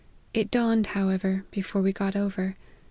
It 0.33 0.49
dawned, 0.49 0.87
however, 0.97 1.45
before 1.51 1.83
we 1.83 1.93
got 1.93 2.15
over. 2.15 2.57